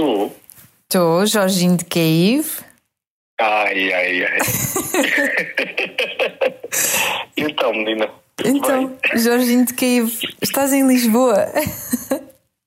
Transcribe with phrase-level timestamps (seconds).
[0.00, 0.34] Estou.
[0.88, 2.48] Estou, Jorginho de Cave.
[3.38, 4.38] Ai, ai, ai.
[7.36, 8.08] então, menina.
[8.42, 9.18] Então, bem?
[9.18, 10.10] Jorginho de Cave,
[10.40, 11.46] estás em Lisboa?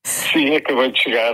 [0.06, 1.34] Sim, acabei de chegar.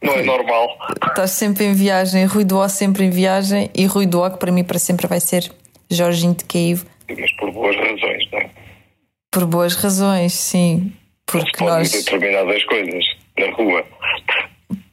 [0.00, 0.78] Não é normal.
[1.08, 4.62] Estás sempre em viagem, Rui O sempre em viagem e Rui O que para mim
[4.62, 5.50] para sempre vai ser
[5.90, 6.84] Jorginho de Cave.
[7.08, 8.50] Mas por boas razões, não é?
[9.32, 10.92] Por boas razões, sim.
[11.26, 11.90] Porque nós.
[11.90, 13.04] determinadas coisas
[13.36, 13.84] na rua.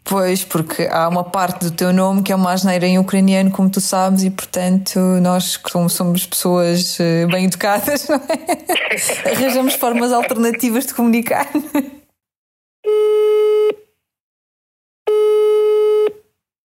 [0.04, 3.70] Pois, porque há uma parte do teu nome que é uma asneira em ucraniano, como
[3.70, 9.32] tu sabes, e portanto nós, como somos pessoas eh, bem educadas, não é?
[9.32, 11.48] arranjamos formas alternativas de comunicar.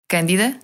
[0.08, 0.60] Cândida?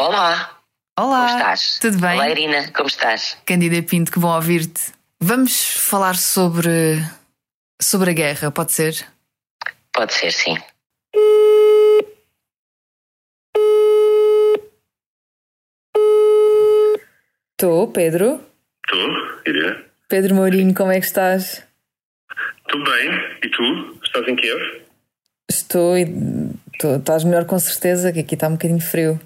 [0.00, 0.58] Olá,
[0.98, 1.26] Olá!
[1.26, 1.78] como estás?
[1.80, 2.14] Tudo bem?
[2.14, 3.36] Olá, Irina, como estás?
[3.44, 4.92] Cândida Pinto, que bom ouvir-te.
[5.20, 6.98] Vamos falar sobre,
[7.80, 9.06] sobre a guerra, pode ser?
[9.92, 10.56] Pode ser, sim.
[17.64, 18.38] Estou, Pedro.
[18.86, 18.96] Tu,
[19.46, 19.82] Irina?
[20.06, 21.66] Pedro Mourinho, como é que estás?
[22.68, 23.10] Tudo bem.
[23.42, 23.98] E tu?
[24.04, 24.82] Estás em Kiev?
[25.48, 26.04] Estou e
[26.78, 29.18] tu estás melhor com certeza, que aqui está um bocadinho frio.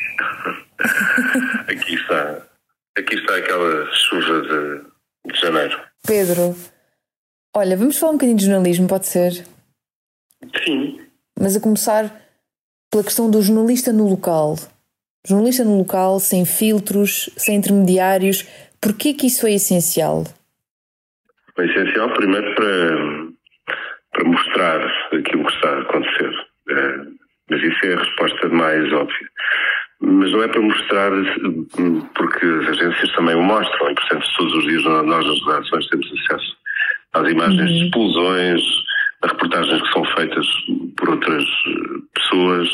[1.68, 2.42] Aqui está.
[2.98, 5.80] Aqui está aquela chuva de, de janeiro.
[6.04, 6.56] Pedro,
[7.54, 9.46] olha, vamos falar um bocadinho de jornalismo, pode ser?
[10.64, 11.06] Sim.
[11.38, 12.10] Mas a começar
[12.90, 14.56] pela questão do jornalista no local.
[15.28, 18.44] Jornalista no local, sem filtros, sem intermediários.
[18.80, 20.24] Porquê que isso é essencial?
[21.58, 23.26] É essencial, primeiro, para,
[24.12, 24.80] para mostrar
[25.12, 26.30] aquilo que está a acontecer.
[26.70, 26.98] Eh,
[27.50, 29.28] mas isso é a resposta mais óbvia.
[30.00, 31.10] Mas não é para mostrar,
[32.14, 36.06] porque as agências também o mostram, e portanto, todos os dias nós nas redações temos
[36.06, 36.56] acesso
[37.14, 38.60] às imagens de explosões,
[39.22, 40.46] a reportagens que são feitas
[40.96, 42.68] por outras eh, pessoas.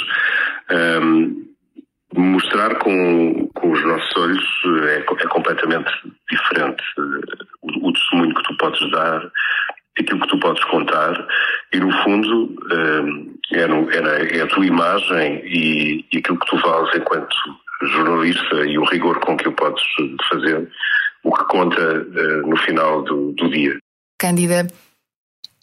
[2.14, 4.44] Mostrar com, com os nossos olhos
[4.82, 5.90] eh, é, é completamente
[6.30, 9.30] diferente eh, o, o testemunho que tu podes dar,
[9.98, 11.26] aquilo que tu podes contar
[11.72, 16.58] e no fundo eh, é, é é a tua imagem e, e aquilo que tu
[16.58, 17.34] vales enquanto
[17.82, 19.82] jornalista e o rigor com que o podes
[20.28, 20.70] fazer
[21.24, 22.04] o que conta
[22.44, 23.76] no final do, do dia.
[24.18, 24.68] Cândida,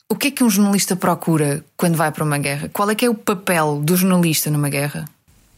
[0.10, 2.70] o que é que um jornalista procura quando vai para uma guerra?
[2.74, 5.06] Qual é que é o papel do jornalista numa guerra?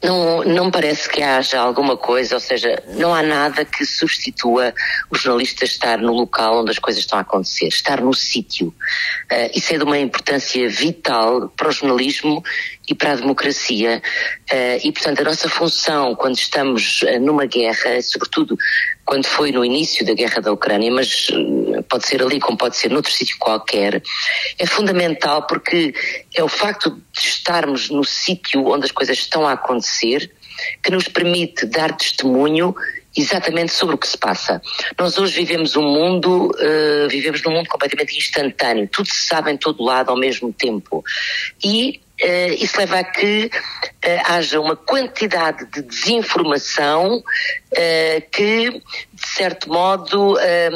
[0.03, 4.73] Não, não parece que haja alguma coisa, ou seja, não há nada que substitua
[5.11, 8.73] o jornalista estar no local onde as coisas estão a acontecer, estar no sítio.
[9.29, 12.43] Eh, isso é de uma importância vital para o jornalismo
[12.89, 14.01] e para a democracia.
[14.49, 18.57] Eh, e, portanto, a nossa função quando estamos eh, numa guerra, sobretudo
[19.05, 21.27] quando foi no início da guerra da Ucrânia, mas
[21.89, 24.01] pode ser ali como pode ser noutro sítio qualquer,
[24.57, 25.93] é fundamental porque
[26.33, 29.90] é o facto de estarmos no sítio onde as coisas estão a acontecer
[30.83, 32.75] que nos permite dar testemunho
[33.15, 34.61] exatamente sobre o que se passa.
[34.97, 39.57] Nós hoje vivemos um mundo, eh, vivemos num mundo completamente instantâneo, tudo se sabe em
[39.57, 41.03] todo lado ao mesmo tempo.
[41.63, 42.01] E
[42.59, 43.49] isso leva a que
[44.01, 47.23] eh, haja uma quantidade de desinformação
[47.71, 50.69] eh, que, de certo modo, eh,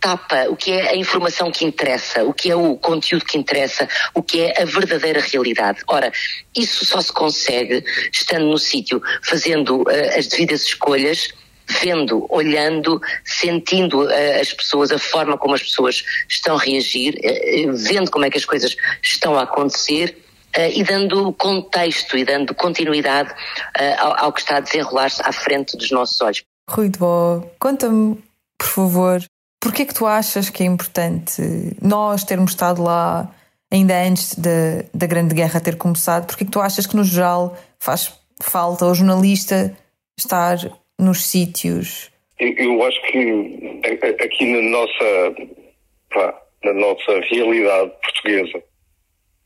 [0.00, 3.88] tapa o que é a informação que interessa, o que é o conteúdo que interessa,
[4.14, 5.80] o que é a verdadeira realidade.
[5.86, 6.12] Ora,
[6.56, 11.28] isso só se consegue estando no sítio, fazendo eh, as devidas escolhas
[11.68, 17.62] vendo, olhando, sentindo eh, as pessoas, a forma como as pessoas estão a reagir, eh,
[17.62, 20.25] eh, vendo como é que as coisas estão a acontecer eh,
[20.56, 23.32] e dando contexto e dando continuidade
[23.78, 26.42] eh, ao, ao que está a desenrolar-se à frente dos nossos olhos.
[26.68, 28.18] Rui de Bo, conta-me,
[28.58, 29.22] por favor,
[29.60, 31.42] porquê é que tu achas que é importante
[31.82, 33.30] nós termos estado lá
[33.70, 36.26] ainda antes da, da Grande Guerra ter começado?
[36.26, 39.76] Porquê é que tu achas que, no geral, faz falta ao jornalista
[40.18, 40.56] estar
[40.98, 42.10] nos sítios?
[42.38, 48.62] Eu, eu acho que a- aqui na nossa, na nossa realidade portuguesa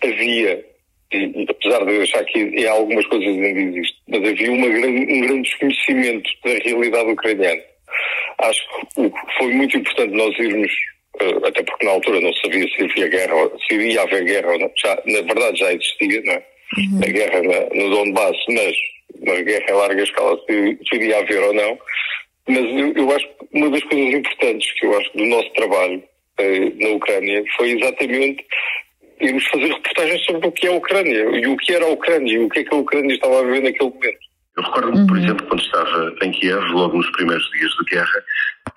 [0.02, 0.64] havia,
[1.12, 5.12] e, apesar de eu achar que em algumas coisas ainda existe, mas havia uma grande,
[5.12, 7.62] um grande desconhecimento da realidade ucraniana.
[8.38, 8.60] Acho
[8.94, 10.72] que o- foi muito importante nós irmos,
[11.20, 13.34] eh, até porque na altura não sabia se havia guerra,
[13.68, 14.70] se iria haver guerra ou não.
[14.76, 16.44] Já, na verdade já existia, não é?
[17.04, 18.76] A guerra na, no Donbass, mas
[19.20, 21.78] uma guerra em larga escala se, se iria haver ou não.
[22.48, 26.02] Mas eu, eu acho que uma das coisas importantes que eu acho do nosso trabalho
[26.38, 28.44] eh, na Ucrânia foi exatamente
[29.20, 32.32] irmos fazer reportagens sobre o que é a Ucrânia e o que era a Ucrânia
[32.32, 34.30] e o que é que a Ucrânia estava a viver naquele momento.
[34.56, 38.24] Eu recordo-me, por exemplo, quando estava em Kiev, logo nos primeiros dias de guerra,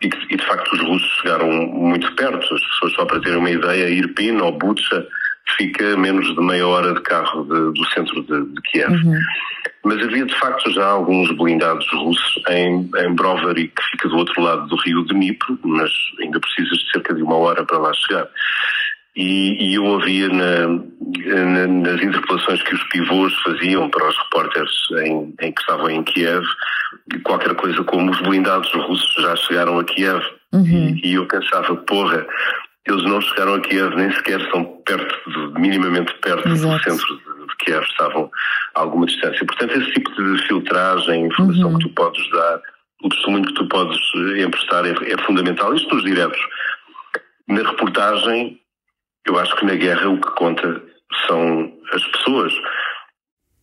[0.01, 2.37] e, que, e de facto os russos chegaram muito perto.
[2.37, 5.05] As pessoas, só para terem uma ideia, Irpin ou Butcha
[5.57, 8.91] fica a menos de meia hora de carro de, do centro de, de Kiev.
[8.91, 9.19] Uhum.
[9.83, 14.41] Mas havia de facto já alguns blindados russos em, em Brovary, que fica do outro
[14.41, 15.91] lado do rio Dnipro, mas
[16.21, 18.27] ainda precisas de cerca de uma hora para lá chegar.
[19.15, 24.71] E, e eu ouvia na, na, nas interpelações que os pivôs faziam para os repórteres
[25.05, 26.43] em, em, que estavam em Kiev,
[27.23, 30.23] qualquer coisa como os blindados russos já chegaram a Kiev.
[30.51, 30.65] Uhum.
[30.65, 32.25] E, e, eu pensava, porra,
[32.87, 36.75] eles não chegaram a Kiev, nem sequer são perto, de, minimamente perto Exato.
[36.75, 38.31] do centro de, Kiev, estavam
[38.73, 39.45] a alguma distância.
[39.45, 41.77] Portanto, esse tipo de filtragem, informação uhum.
[41.77, 42.61] que tu podes dar,
[43.03, 43.99] o testemunho que tu podes
[44.43, 45.73] emprestar é, é fundamental.
[45.75, 46.39] Isto nos diretos.
[47.47, 48.59] Na reportagem,
[49.25, 50.83] eu acho que na guerra o que conta
[51.27, 52.53] são as pessoas.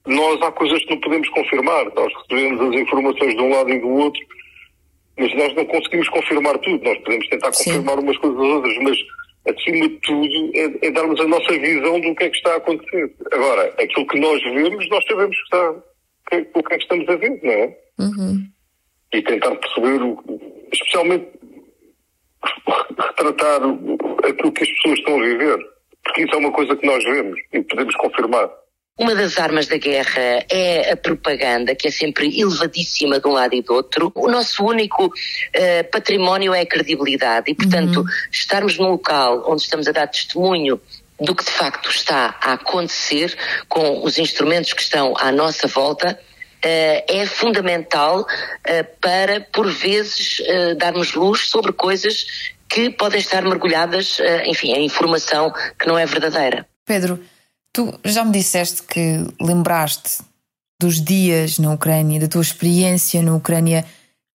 [0.06, 1.84] Nós há coisas que não podemos confirmar.
[1.94, 4.20] Nós recebemos as informações de um lado e do outro,
[5.18, 6.82] mas nós não conseguimos confirmar tudo.
[6.82, 8.02] Nós podemos tentar confirmar Sim.
[8.04, 8.98] umas coisas ou outras, mas
[9.48, 12.56] acima de tudo é, é, darmos a nossa visão do que é que está a
[12.56, 13.14] acontecer.
[13.32, 15.74] Agora, aquilo que nós vemos, nós sabemos que está,
[16.30, 17.78] que, o que é que estamos a ver, não é?
[17.98, 18.46] Uhum.
[19.12, 20.00] E tentar perceber,
[20.72, 21.26] especialmente
[22.98, 23.60] retratar
[24.24, 25.58] aquilo que as pessoas estão a viver.
[26.04, 28.50] Porque isso é uma coisa que nós vemos e podemos confirmar.
[28.98, 33.54] Uma das armas da guerra é a propaganda, que é sempre elevadíssima de um lado
[33.54, 34.12] e do outro.
[34.14, 38.06] O nosso único uh, património é a credibilidade e, portanto, uhum.
[38.30, 40.78] estarmos num local onde estamos a dar testemunho
[41.18, 43.34] do que de facto está a acontecer
[43.68, 46.18] com os instrumentos que estão à nossa volta
[46.60, 48.26] Uh, é fundamental uh,
[49.00, 55.52] para, por vezes, uh, darmos luz sobre coisas que podem estar mergulhadas, enfim, em informação
[55.78, 56.66] que não é verdadeira.
[56.86, 57.18] Pedro,
[57.72, 60.22] tu já me disseste que lembraste
[60.80, 63.84] dos dias na Ucrânia, da tua experiência na Ucrânia,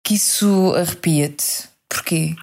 [0.04, 1.68] que isso arrepia-te.
[1.90, 2.36] Porquê?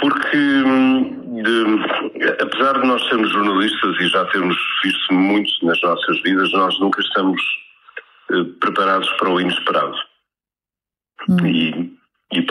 [0.00, 6.22] Porque, hum, de, apesar de nós sermos jornalistas e já termos visto muito nas nossas
[6.22, 7.42] vidas, nós nunca estamos
[8.30, 9.96] eh, preparados para o inesperado.
[11.28, 11.46] Hum.
[11.46, 11.92] E,
[12.32, 12.46] e,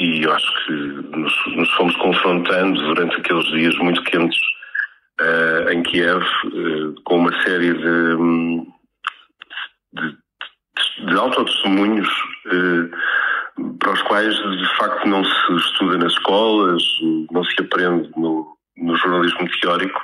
[0.00, 0.72] e eu acho que
[1.16, 4.40] nos, nos, fomos confrontando durante aqueles dias muito quentes
[5.20, 8.16] uh, em Kiev uh, com uma série de,
[9.92, 10.16] de,
[11.06, 12.08] de autotestemunhos
[12.46, 16.82] uh, para os quais de facto não se estuda nas escolas,
[17.30, 20.00] não se aprende no, no jornalismo teórico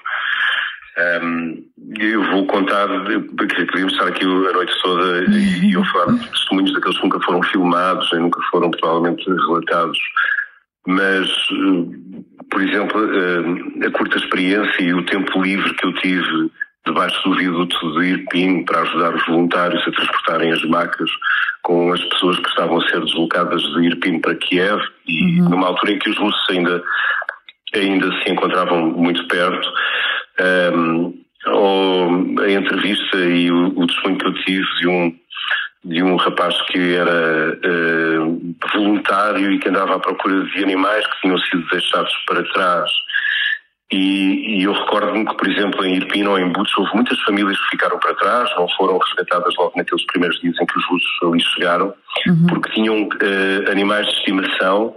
[0.99, 1.63] um,
[1.99, 2.89] eu vou contar,
[3.37, 7.21] porque podíamos estar aqui a noite toda e eu falar de testemunhos daqueles que nunca
[7.21, 9.99] foram filmados e nunca foram provavelmente relatados.
[10.87, 16.51] Mas, eh, por exemplo, eh, a curta experiência e o tempo livre que eu tive
[16.87, 21.11] debaixo do viaduto de Irpin para ajudar os voluntários a transportarem as macas
[21.63, 25.51] com as pessoas que estavam a ser deslocadas de Irpin para Kiev e uhum.
[25.51, 26.83] numa altura em que os russos ainda,
[27.75, 29.69] ainda se encontravam muito perto
[30.41, 31.15] um,
[31.47, 32.09] ou
[32.41, 35.17] a entrevista e o, o testemunho que eu tive de um,
[35.85, 41.21] de um rapaz que era uh, voluntário e que andava à procura de animais que
[41.21, 42.91] tinham sido deixados para trás.
[43.93, 47.57] E, e eu recordo-me que, por exemplo, em Irpin ou em Butch houve muitas famílias
[47.57, 51.19] que ficaram para trás, não foram resgatadas logo naqueles primeiros dias em que os russos
[51.23, 51.95] ali chegaram,
[52.27, 52.47] uhum.
[52.49, 54.97] porque tinham uh, animais de estimação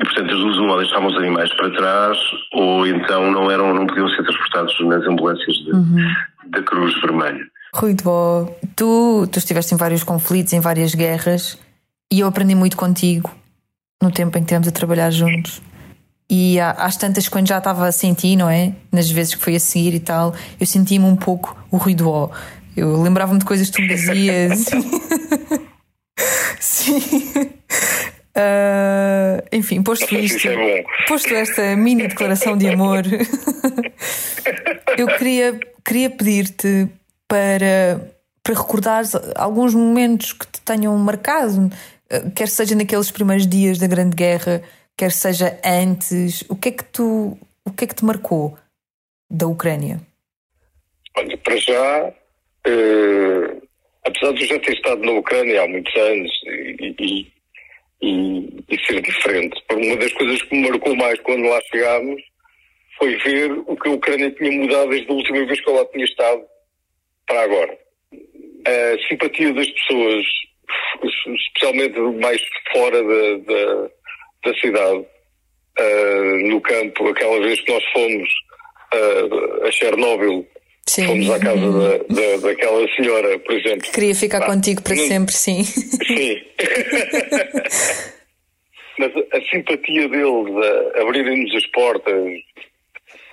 [0.00, 2.18] e, portanto, as duas uma deixavam os animais para trás
[2.52, 6.14] ou então não eram, não podiam ser transportados nas ambulâncias de, uhum.
[6.50, 7.44] da Cruz Vermelha.
[7.74, 11.58] Rui de Bo, tu, tu estiveste em vários conflitos, em várias guerras
[12.10, 13.30] e eu aprendi muito contigo
[14.02, 15.60] no tempo em que estivemos a trabalhar juntos.
[16.30, 18.72] E às tantas, quando já estava a sentir, não é?
[18.92, 22.08] Nas vezes que foi a seguir e tal, eu sentia-me um pouco o Rui do
[22.08, 22.30] O.
[22.76, 24.66] Eu lembrava-me de coisas que tu me dizias.
[26.60, 26.98] Sim.
[28.38, 33.02] Uh, enfim, posto isto, é posto esta mini declaração de amor,
[34.96, 36.88] eu queria, queria pedir-te
[37.26, 38.00] para,
[38.42, 39.04] para recordar
[39.36, 41.70] alguns momentos que te tenham marcado,
[42.10, 44.62] ah, quer seja naqueles primeiros dias da Grande Guerra,
[44.96, 46.42] quer seja antes.
[46.48, 48.56] O que é que tu, o que é que te marcou
[49.30, 50.00] da Ucrânia?
[51.16, 53.62] Olha, para já, uh,
[54.06, 57.37] apesar de eu já ter estado na Ucrânia há muitos anos e, e
[58.00, 59.60] e, e ser diferente.
[59.72, 62.22] Uma das coisas que me marcou mais quando lá chegámos
[62.98, 65.84] foi ver o que a Ucrânia tinha mudado desde a última vez que eu lá
[65.86, 66.42] tinha estado
[67.26, 67.78] para agora.
[68.66, 70.24] A simpatia das pessoas,
[71.02, 72.40] especialmente mais
[72.72, 73.90] fora da, da,
[74.44, 75.06] da cidade,
[75.78, 78.28] uh, no campo, aquela vez que nós fomos
[78.94, 80.46] uh, a Chernobyl
[80.88, 81.06] Sim.
[81.06, 83.92] Fomos à casa da, da, daquela senhora, por exemplo.
[83.92, 85.06] Queria ficar ah, contigo para não...
[85.06, 85.62] sempre, sim.
[85.64, 86.40] Sim.
[88.98, 90.56] Mas a, simpatia deles,
[90.96, 92.24] a abrirem-nos as portas,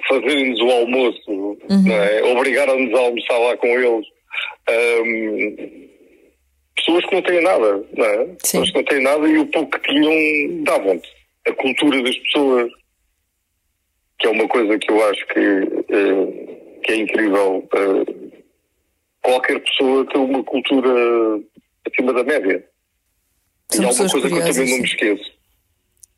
[0.08, 1.92] fazerem-nos o almoço, uhum.
[1.92, 2.24] é?
[2.24, 4.06] obrigaram-nos a almoçar lá com eles.
[4.70, 5.88] Um,
[6.76, 8.26] pessoas que não têm nada, não é?
[8.42, 11.10] Pessoas que não têm nada e o pouco que tinham davam-te.
[11.48, 12.70] A cultura das pessoas,
[14.20, 16.45] que é uma coisa que eu acho que, uh,
[16.86, 17.68] que é incrível.
[17.74, 18.32] Uh,
[19.22, 20.92] qualquer pessoa tem uma cultura
[21.86, 22.64] acima da média.
[23.72, 25.32] São e há uma coisa curiosas, que eu também não me esqueço.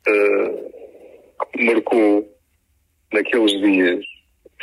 [0.07, 2.37] Uh, que me marcou
[3.13, 4.05] naqueles dias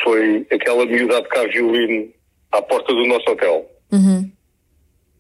[0.03, 2.13] foi aquela miúda a tocar violino
[2.53, 3.71] à porta do nosso hotel.
[3.93, 4.31] Uhum.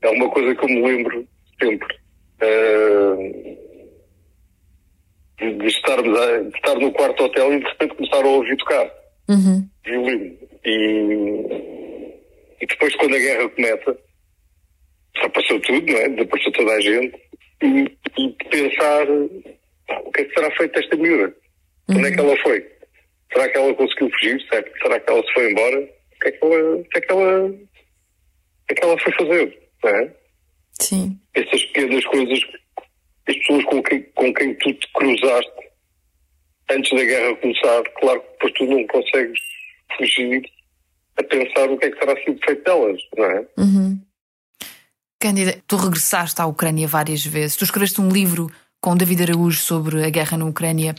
[0.03, 1.27] É uma coisa que eu me lembro
[1.59, 1.97] sempre.
[2.43, 3.65] Uh,
[5.39, 9.04] de, estarmos a, de estar no quarto hotel e de repente começar a ouvir tocar
[9.29, 9.69] uhum.
[9.85, 10.39] violino.
[10.65, 12.15] E,
[12.61, 13.99] e depois, quando a guerra começa,
[15.15, 16.09] desapareceu tudo, não é?
[16.09, 17.17] Desapareceu toda a gente.
[17.63, 21.35] E, e pensar o que é que será feito desta miúda?
[21.89, 21.99] Uhum.
[21.99, 22.75] Onde é que ela foi?
[23.33, 24.41] Será que ela conseguiu fugir?
[24.49, 25.81] Será que ela se foi embora?
[25.81, 27.59] O que é que ela, o que é que ela, o
[28.69, 29.59] que é que ela foi fazer?
[29.83, 30.15] Não é?
[30.81, 31.21] Sim.
[31.35, 32.41] Essas pequenas coisas,
[33.29, 35.64] as pessoas com quem, com quem tu te cruzaste
[36.71, 39.41] antes da guerra começar, claro que depois tu não consegues
[39.97, 40.43] fugir
[41.17, 43.47] a pensar o que é que terá sido feito delas, não é?
[43.59, 44.01] Uhum.
[45.21, 47.57] Cândida, tu regressaste à Ucrânia várias vezes.
[47.57, 50.95] Tu escreveste um livro com David Araújo sobre a guerra na Ucrânia.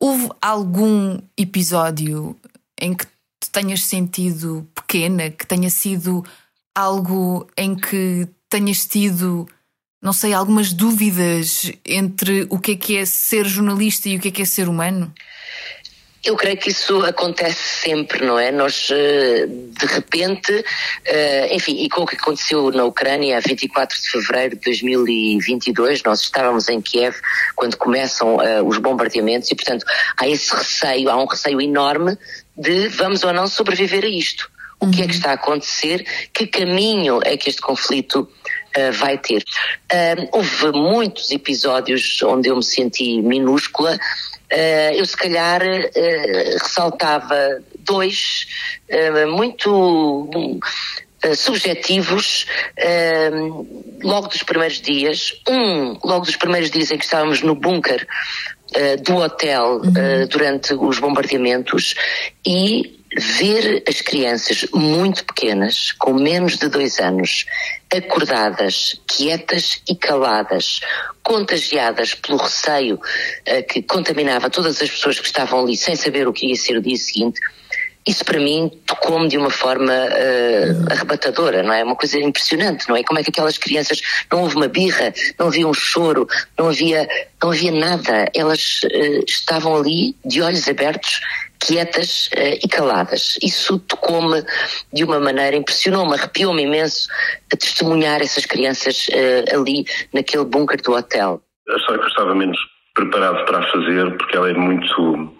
[0.00, 2.36] Houve algum episódio
[2.80, 3.06] em que
[3.40, 6.24] te tenhas sentido pequena, que tenha sido
[6.76, 9.48] algo em que tenhas tido,
[10.00, 14.28] não sei, algumas dúvidas entre o que é que é ser jornalista e o que
[14.28, 15.12] é que é ser humano?
[16.24, 18.50] Eu creio que isso acontece sempre, não é?
[18.50, 20.64] Nós, eh, de repente,
[21.04, 26.02] eh, enfim, e com o que aconteceu na Ucrânia a 24 de fevereiro de 2022,
[26.02, 27.16] nós estávamos em Kiev
[27.54, 29.86] quando começam eh, os bombardeamentos e, portanto,
[30.16, 32.18] há esse receio, há um receio enorme
[32.56, 34.50] de vamos ou não sobreviver a isto.
[34.80, 35.18] O que é que uhum.
[35.18, 36.06] está a acontecer?
[36.32, 38.28] Que caminho é que este conflito
[38.76, 39.42] Uh, vai ter.
[39.92, 43.98] Uh, houve muitos episódios onde eu me senti minúscula,
[44.50, 48.46] Uh, eu se calhar uh, ressaltava dois
[49.30, 50.58] muito
[51.36, 52.46] subjetivos
[54.02, 55.34] logo dos primeiros dias.
[55.48, 58.06] Um, logo dos primeiros dias em que estávamos no bunker
[59.04, 60.26] do hotel uhum.
[60.30, 61.94] durante os bombardeamentos
[62.46, 67.46] e ver as crianças muito pequenas, com menos de dois anos,
[67.94, 70.80] acordadas, quietas e caladas,
[71.22, 76.32] contagiadas pelo receio uh, que contaminava todas as pessoas que estavam ali sem saber o
[76.32, 77.40] que ia ser o dia seguinte,
[78.08, 81.84] isso para mim tocou-me de uma forma uh, arrebatadora, não é?
[81.84, 83.04] Uma coisa impressionante, não é?
[83.04, 84.00] Como é que aquelas crianças,
[84.32, 86.26] não houve uma birra, não havia um choro,
[86.58, 87.06] não havia,
[87.42, 88.30] não havia nada.
[88.34, 91.20] Elas uh, estavam ali de olhos abertos
[91.60, 93.38] quietas uh, e caladas.
[93.42, 94.42] Isso tocou-me
[94.92, 97.08] de uma maneira, impressionou-me, arrepiou-me imenso
[97.52, 101.42] a testemunhar essas crianças uh, ali naquele bunker do hotel.
[101.68, 102.58] A história que eu estava menos
[102.94, 105.34] preparado para fazer, porque ela é muito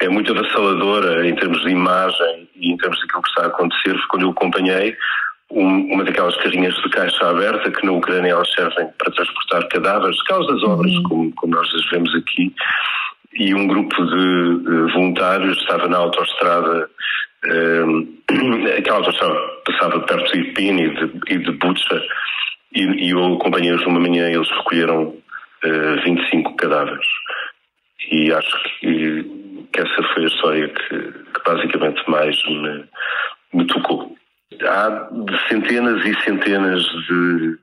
[0.00, 3.92] é muito avassaladora em termos de imagem e em termos daquilo que está a acontecer.
[3.92, 4.94] Foi quando eu acompanhei
[5.50, 10.22] um, uma daquelas carrinhas de caixa aberta que na Ucrânia elas servem para transportar cadáveres,
[10.24, 11.02] causas obras, uhum.
[11.04, 12.52] como, como nós as vemos aqui,
[13.38, 16.88] e um grupo de voluntários estava na autoestrada,
[17.44, 22.02] uh, aquela autoestrada passava perto de Irpin e de, e de Butcha,
[22.74, 27.06] e, e eu acompanhei-os numa manhã eles recolheram uh, 25 cadáveres.
[28.10, 32.84] E acho que, que essa foi a história que, que basicamente mais me,
[33.52, 34.16] me tocou.
[34.62, 35.08] Há
[35.48, 37.58] centenas e centenas de,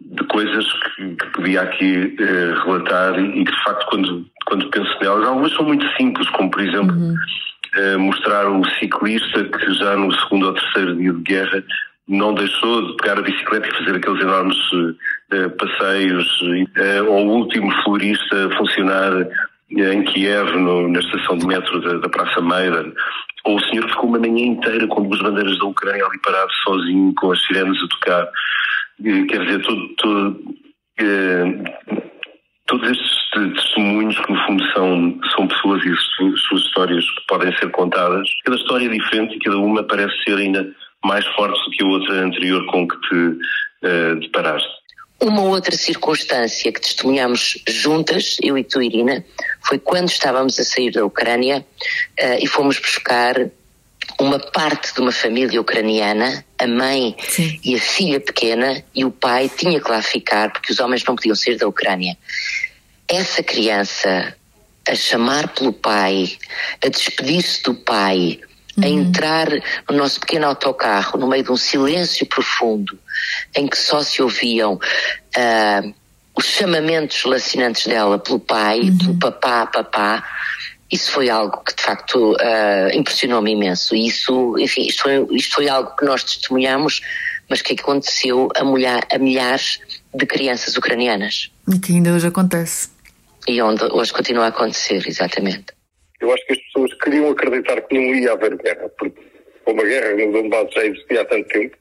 [0.00, 4.98] de coisas que, que podia aqui eh, relatar e que de facto quando, quando penso
[5.00, 7.14] nelas, algumas são muito simples, como por exemplo uhum.
[7.76, 11.64] eh, mostrar o ciclista que já no segundo ou terceiro dia de guerra
[12.10, 14.56] não deixou de pegar a bicicleta e fazer aqueles enormes
[15.30, 16.26] eh, passeios,
[16.74, 21.80] eh, ou o último florista a funcionar eh, em Kiev, no, na estação de metro
[21.80, 22.92] da, da Praça Maidan,
[23.44, 26.52] ou o senhor que ficou uma manhã inteira com duas bandeiras da Ucrânia ali parado
[26.64, 28.28] sozinho, com as sirenes a tocar.
[29.02, 29.62] Quer dizer,
[30.98, 31.44] eh,
[32.66, 37.56] todos estes testemunhos que no fundo são, são pessoas e as suas histórias que podem
[37.56, 40.70] ser contadas, cada história é diferente e cada uma parece ser ainda
[41.04, 44.68] mais forte do que a outra anterior com que te uh, deparaste.
[45.20, 49.24] Uma outra circunstância que testemunhamos juntas, eu e tu, Irina,
[49.66, 51.64] foi quando estávamos a sair da Ucrânia
[52.22, 53.34] uh, e fomos buscar
[54.24, 57.58] uma parte de uma família ucraniana, a mãe Sim.
[57.64, 61.16] e a filha pequena, e o pai tinha que lá ficar porque os homens não
[61.16, 62.16] podiam sair da Ucrânia.
[63.08, 64.34] Essa criança
[64.88, 66.36] a chamar pelo pai,
[66.84, 68.40] a despedir-se do pai,
[68.82, 69.48] a entrar
[69.88, 72.98] no nosso pequeno autocarro, no meio de um silêncio profundo,
[73.54, 75.94] em que só se ouviam uh,
[76.34, 78.98] os chamamentos lacinantes dela pelo pai, uhum.
[78.98, 80.24] pelo papá, papá,
[80.90, 83.94] isso foi algo que de facto uh, impressionou-me imenso.
[83.94, 87.00] E isso, enfim, isto foi, isto foi algo que nós testemunhamos,
[87.48, 89.80] mas que aconteceu a, mulher, a milhares
[90.12, 91.50] de crianças ucranianas.
[91.72, 92.90] E que ainda hoje acontece.
[93.46, 95.66] E onde hoje continua a acontecer, exatamente.
[96.20, 99.20] Eu acho que as pessoas queriam acreditar que não ia haver guerra, porque
[99.64, 101.76] como a guerra no Donbass já existia há tanto tempo,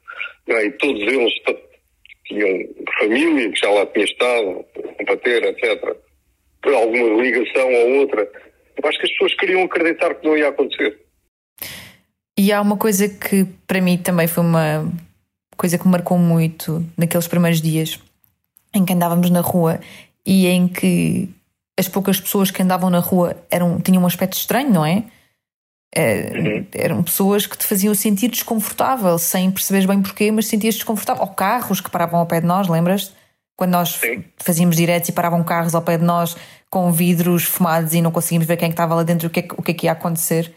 [0.47, 0.65] é?
[0.65, 1.33] e todos eles
[2.25, 4.65] tinham família que já lá tinha estado,
[4.97, 5.97] combater, etc.
[6.61, 8.29] Por alguma ligação ou outra.
[8.81, 10.99] Eu acho que as pessoas queriam acreditar que não ia acontecer.
[12.37, 14.89] E há uma coisa que para mim também foi uma
[15.57, 17.99] coisa que marcou muito naqueles primeiros dias
[18.73, 19.79] em que andávamos na rua
[20.25, 21.27] e em que
[21.77, 25.03] as poucas pessoas que andavam na rua eram, tinham um aspecto estranho, não é?
[25.97, 26.65] uhum.
[26.73, 31.23] Eram pessoas que te faziam sentir desconfortável, sem perceberes bem porquê, mas sentias desconfortável.
[31.23, 33.13] Ou carros que paravam ao pé de nós, lembras?
[33.59, 34.23] Quando nós Sim.
[34.37, 36.33] fazíamos diretos e paravam carros ao pé de nós
[36.69, 39.47] com vidros fumados e não conseguimos ver quem é estava lá dentro, o que, é,
[39.57, 40.55] o que é que ia acontecer.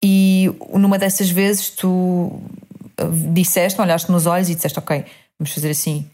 [0.00, 2.40] E numa dessas vezes tu
[2.96, 5.04] eh, disseste, olhaste nos olhos e disseste: Ok,
[5.36, 6.08] vamos fazer assim.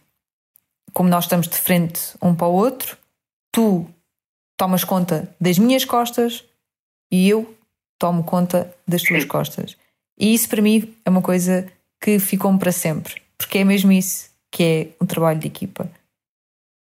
[0.95, 2.97] Como nós estamos de frente um para o outro,
[3.52, 3.87] tu
[4.57, 6.42] tomas conta das minhas costas
[7.12, 7.54] e eu
[7.99, 9.76] tomo conta das tuas costas.
[10.19, 14.29] E isso para mim é uma coisa que ficou-me para sempre, porque é mesmo isso
[14.50, 15.90] que é um trabalho de equipa.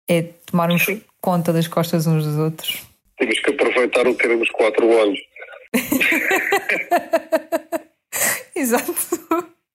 [0.07, 0.86] É tomarmos
[1.19, 2.83] conta das costas uns dos outros.
[3.17, 5.19] Temos que aproveitar o termos quatro olhos.
[8.55, 8.93] Exato.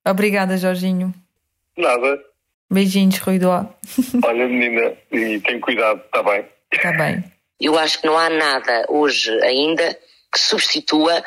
[0.04, 1.14] Obrigada, Jorginho.
[1.76, 2.20] Nada.
[2.70, 3.68] Beijinhos, Rui Doá.
[4.24, 6.46] Olha, menina, e tem cuidado, está bem?
[6.72, 7.22] Está bem.
[7.60, 9.96] Eu acho que não há nada hoje ainda
[10.32, 11.24] que substitua uh,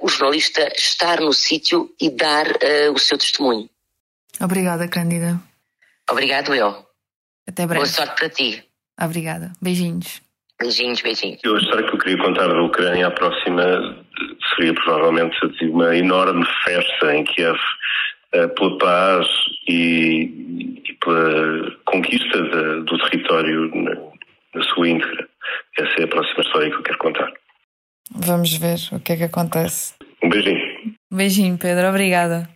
[0.00, 3.68] o jornalista estar no sítio e dar uh, o seu testemunho.
[4.40, 5.40] Obrigada, Cândida.
[6.10, 6.86] Obrigado eu.
[7.48, 7.84] Até breve.
[7.84, 8.64] Boa sorte para ti.
[9.00, 9.52] Obrigada.
[9.60, 10.22] Beijinhos.
[10.60, 11.40] Beijinhos, beijinhos.
[11.44, 14.04] Eu a história que eu queria contar da Ucrânia, a próxima
[14.54, 17.58] seria provavelmente uma enorme festa em Kiev
[18.34, 19.26] uh, pela paz
[19.68, 23.94] e, e pela conquista de, do território na,
[24.54, 25.28] na sua íntegra.
[25.78, 27.32] Essa é a próxima história que eu quero contar.
[28.12, 29.94] Vamos ver o que é que acontece.
[30.22, 30.94] Um beijinho.
[31.12, 31.88] Beijinho, Pedro.
[31.88, 32.48] Obrigada.